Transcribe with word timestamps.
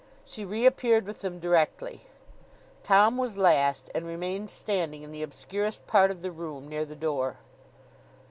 She 0.25 0.45
reappeared 0.45 1.05
with 1.05 1.21
them 1.21 1.37
directly. 1.37 2.07
Tom 2.81 3.17
was 3.19 3.37
last; 3.37 3.91
and 3.93 4.03
remained 4.03 4.49
standing 4.49 5.03
in 5.03 5.11
the 5.11 5.21
obscurest 5.21 5.85
part 5.85 6.09
of 6.09 6.23
the 6.23 6.31
room, 6.31 6.67
near 6.67 6.85
the 6.85 6.95
door. 6.95 7.37